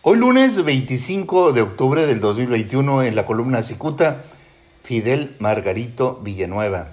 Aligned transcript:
Hoy 0.00 0.16
lunes 0.16 0.64
25 0.64 1.50
de 1.50 1.60
octubre 1.60 2.06
del 2.06 2.20
2021 2.20 3.02
en 3.02 3.16
la 3.16 3.26
columna 3.26 3.64
Cicuta, 3.64 4.22
Fidel 4.84 5.34
Margarito 5.40 6.20
Villanueva. 6.22 6.90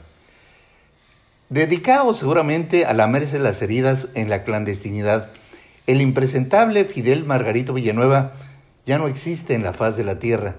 Dedicado 1.49 2.15
seguramente 2.15 2.86
a 2.86 2.96
lamerse 2.96 3.38
las 3.38 3.62
heridas 3.62 4.07
en 4.15 4.31
la 4.31 4.44
clandestinidad, 4.44 5.29
el 5.86 6.02
impresentable 6.02 6.83
Fidel 6.83 7.26
Margarito 7.26 7.76
Villanueva 7.76 8.33
ya 8.88 8.98
no 8.98 9.08
existe 9.08 9.54
en 9.54 9.62
la 9.62 9.74
faz 9.74 9.98
de 9.98 10.04
la 10.04 10.18
tierra. 10.18 10.56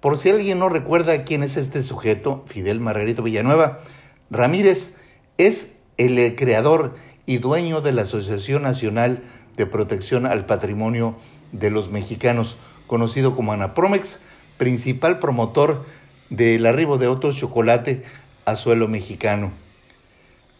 Por 0.00 0.18
si 0.18 0.30
alguien 0.30 0.58
no 0.58 0.68
recuerda 0.68 1.22
quién 1.22 1.44
es 1.44 1.56
este 1.56 1.84
sujeto, 1.84 2.44
Fidel 2.48 2.80
Margarito 2.80 3.22
Villanueva, 3.22 3.82
Ramírez 4.30 4.96
es 5.38 5.76
el 5.96 6.34
creador 6.34 6.96
y 7.24 7.38
dueño 7.38 7.80
de 7.82 7.92
la 7.92 8.02
Asociación 8.02 8.64
Nacional 8.64 9.22
de 9.56 9.66
Protección 9.66 10.26
al 10.26 10.44
Patrimonio 10.44 11.14
de 11.52 11.70
los 11.70 11.90
Mexicanos, 11.90 12.56
conocido 12.86 13.36
como 13.36 13.52
Anapromex, 13.52 14.20
principal 14.58 15.18
promotor 15.18 15.84
del 16.30 16.66
arribo 16.66 16.98
de 16.98 17.08
otro 17.08 17.32
chocolate 17.32 18.02
a 18.44 18.56
suelo 18.56 18.88
mexicano. 18.88 19.52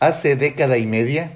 Hace 0.00 0.36
década 0.36 0.78
y 0.78 0.86
media, 0.86 1.32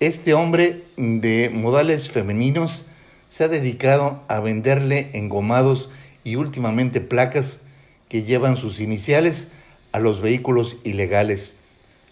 este 0.00 0.34
hombre 0.34 0.84
de 0.96 1.50
modales 1.52 2.10
femeninos 2.10 2.86
se 3.28 3.44
ha 3.44 3.48
dedicado 3.48 4.22
a 4.28 4.40
venderle 4.40 5.10
engomados 5.14 5.90
y 6.22 6.36
últimamente 6.36 7.00
placas 7.00 7.60
que 8.08 8.22
llevan 8.22 8.56
sus 8.56 8.80
iniciales 8.80 9.48
a 9.92 9.98
los 9.98 10.20
vehículos 10.20 10.76
ilegales, 10.84 11.54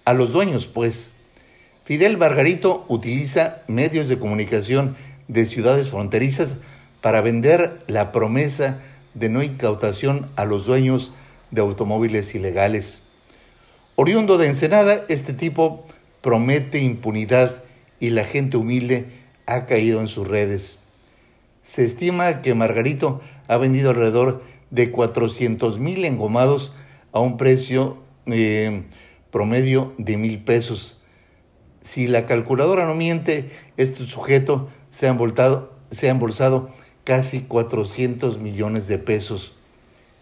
a 0.05 0.15
los 0.15 0.33
dueños 0.33 0.67
pues. 0.67 1.13
Fidel 1.85 2.17
Margarito 2.17 2.85
utiliza 2.89 3.63
medios 3.69 4.09
de 4.09 4.19
comunicación 4.19 4.97
de 5.29 5.47
ciudades 5.47 5.91
fronterizas 5.91 6.57
para 7.03 7.21
vender 7.21 7.83
la 7.89 8.13
promesa 8.13 8.79
de 9.13 9.29
no 9.29 9.43
incautación 9.43 10.31
a 10.37 10.47
los 10.47 10.65
dueños 10.65 11.13
de 11.51 11.61
automóviles 11.61 12.35
ilegales. 12.35 13.03
Oriundo 13.97 14.39
de 14.39 14.47
Ensenada, 14.47 15.05
este 15.09 15.35
tipo 15.35 15.85
promete 16.23 16.81
impunidad 16.81 17.63
y 18.01 18.11
la 18.11 18.25
gente 18.25 18.57
humilde 18.57 19.11
ha 19.45 19.67
caído 19.67 20.01
en 20.01 20.09
sus 20.09 20.27
redes. 20.27 20.79
Se 21.63 21.85
estima 21.85 22.41
que 22.41 22.55
Margarito 22.55 23.21
ha 23.49 23.57
vendido 23.59 23.91
alrededor 23.91 24.43
de 24.71 24.91
400 24.91 25.79
mil 25.79 26.05
engomados 26.05 26.75
a 27.13 27.21
un 27.21 27.37
precio 27.37 27.99
eh, 28.27 28.85
promedio 29.31 29.93
de 29.99 30.17
mil 30.17 30.43
pesos. 30.43 31.01
Si 31.83 32.07
la 32.07 32.27
calculadora 32.27 32.87
no 32.87 32.95
miente, 32.95 33.51
este 33.77 34.07
sujeto 34.07 34.69
se 34.91 35.09
ha, 35.09 35.17
se 35.91 36.07
ha 36.07 36.11
embolsado 36.11 36.71
casi 37.05 37.41
400 37.41 38.39
millones 38.39 38.87
de 38.87 38.99
pesos 38.99 39.55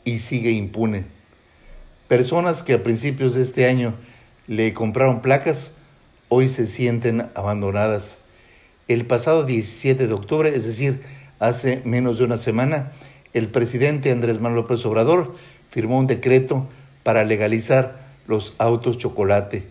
y 0.05 0.21
sigue 0.21 0.51
impune. 0.51 1.05
Personas 2.09 2.63
que 2.63 2.75
a 2.75 2.83
principios 2.83 3.35
de 3.35 3.43
este 3.43 3.67
año 3.67 3.95
le 4.47 4.73
compraron 4.73 5.21
placas, 5.21 5.75
hoy 6.29 6.49
se 6.49 6.67
sienten 6.67 7.29
abandonadas. 7.35 8.19
El 8.89 9.07
pasado 9.07 9.45
17 9.45 10.07
de 10.07 10.13
octubre, 10.13 10.55
es 10.55 10.65
decir, 10.65 11.03
hace 11.39 11.83
menos 11.85 12.19
de 12.19 12.25
una 12.25 12.39
semana, 12.39 12.93
el 13.33 13.49
presidente 13.49 14.11
Andrés 14.11 14.41
Manuel 14.41 14.63
López 14.63 14.85
Obrador 14.87 15.37
firmó 15.71 15.99
un 15.99 16.09
decreto 16.09 16.67
para 17.05 17.25
legalizar 17.25 18.01
los 18.27 18.55
autos 18.59 18.99
chocolate. 18.99 19.67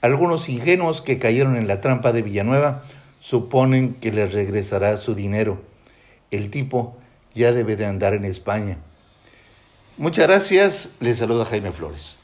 Algunos 0.00 0.48
ingenuos 0.48 1.02
que 1.02 1.18
cayeron 1.18 1.56
en 1.56 1.66
la 1.66 1.80
trampa 1.80 2.12
de 2.12 2.22
Villanueva 2.22 2.84
suponen 3.18 3.94
que 3.94 4.12
les 4.12 4.32
regresará 4.32 4.96
su 4.98 5.14
dinero 5.14 5.73
el 6.30 6.50
tipo 6.50 6.96
ya 7.34 7.52
debe 7.52 7.76
de 7.76 7.86
andar 7.86 8.14
en 8.14 8.24
España. 8.24 8.78
Muchas 9.96 10.26
gracias, 10.26 10.90
les 11.00 11.18
saluda 11.18 11.44
Jaime 11.44 11.72
Flores. 11.72 12.18